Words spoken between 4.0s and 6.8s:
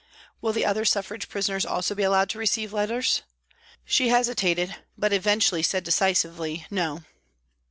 hesitated, but eventually said decisively,"